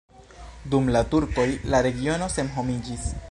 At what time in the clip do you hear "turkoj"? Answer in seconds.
1.11-1.47